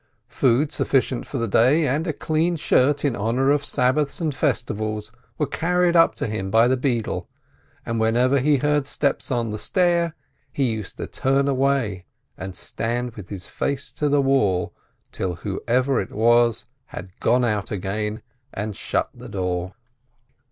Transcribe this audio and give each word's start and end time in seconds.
Food 0.29 0.71
sufficient 0.71 1.27
for 1.27 1.37
the 1.37 1.47
day, 1.47 1.87
and 1.87 2.07
a 2.07 2.11
clean 2.11 2.55
shirt 2.55 3.05
in 3.05 3.15
honor 3.15 3.51
of 3.51 3.63
Sabbaths 3.63 4.19
and 4.19 4.33
74 4.33 4.33
PEEEZ 4.33 4.39
festivals, 4.57 5.11
were 5.37 5.45
carried 5.45 5.95
up 5.95 6.15
to 6.15 6.25
him 6.25 6.49
by 6.49 6.67
the 6.67 6.75
beadle, 6.75 7.29
and 7.85 7.99
whenever 7.99 8.39
he 8.39 8.57
heard 8.57 8.87
steps 8.87 9.29
on 9.29 9.51
the 9.51 9.59
stair, 9.59 10.15
he 10.51 10.71
used 10.71 10.97
to 10.97 11.05
turn 11.05 11.47
away, 11.47 12.05
and 12.35 12.55
stand 12.55 13.11
with 13.13 13.29
his 13.29 13.45
face 13.45 13.91
to 13.91 14.09
the 14.09 14.23
wall, 14.23 14.73
till 15.11 15.35
whoever 15.35 16.01
it 16.01 16.11
was 16.11 16.65
had 16.87 17.11
gone 17.19 17.45
out 17.45 17.69
again 17.69 18.23
and 18.55 18.75
shut 18.75 19.11
the 19.13 19.29
door. 19.29 19.75